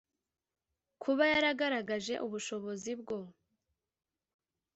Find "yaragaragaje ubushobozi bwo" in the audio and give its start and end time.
1.33-3.19